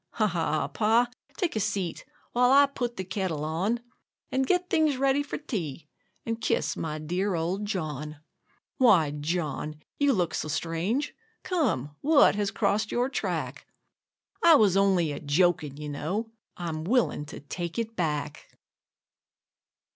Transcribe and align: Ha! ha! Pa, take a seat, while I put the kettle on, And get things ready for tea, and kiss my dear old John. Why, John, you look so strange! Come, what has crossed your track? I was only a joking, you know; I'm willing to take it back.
Ha! 0.13 0.25
ha! 0.25 0.67
Pa, 0.67 1.11
take 1.37 1.55
a 1.55 1.59
seat, 1.59 2.05
while 2.31 2.51
I 2.51 2.65
put 2.65 2.97
the 2.97 3.03
kettle 3.03 3.45
on, 3.45 3.81
And 4.31 4.47
get 4.47 4.67
things 4.67 4.97
ready 4.97 5.21
for 5.21 5.37
tea, 5.37 5.87
and 6.25 6.41
kiss 6.41 6.75
my 6.75 6.97
dear 6.97 7.35
old 7.35 7.65
John. 7.67 8.17
Why, 8.79 9.11
John, 9.11 9.79
you 9.99 10.13
look 10.13 10.33
so 10.33 10.47
strange! 10.47 11.13
Come, 11.43 11.95
what 12.01 12.33
has 12.33 12.49
crossed 12.49 12.91
your 12.91 13.09
track? 13.11 13.67
I 14.43 14.55
was 14.55 14.75
only 14.75 15.11
a 15.11 15.19
joking, 15.19 15.77
you 15.77 15.89
know; 15.89 16.31
I'm 16.57 16.83
willing 16.83 17.25
to 17.27 17.39
take 17.39 17.77
it 17.77 17.95
back. 17.95 18.57